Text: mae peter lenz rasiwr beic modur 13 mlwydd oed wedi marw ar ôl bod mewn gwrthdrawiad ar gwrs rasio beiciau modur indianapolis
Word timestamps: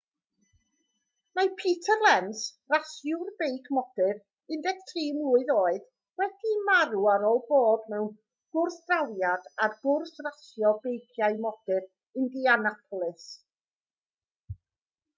mae 1.39 1.49
peter 1.57 1.99
lenz 2.05 2.39
rasiwr 2.73 3.29
beic 3.41 3.67
modur 3.77 4.15
13 4.55 5.03
mlwydd 5.17 5.51
oed 5.57 5.85
wedi 6.23 6.53
marw 6.71 7.03
ar 7.13 7.27
ôl 7.33 7.39
bod 7.51 7.85
mewn 7.95 8.09
gwrthdrawiad 8.57 9.47
ar 9.67 9.77
gwrs 9.85 10.17
rasio 10.29 10.73
beiciau 10.87 11.39
modur 11.45 11.87
indianapolis 12.23 13.29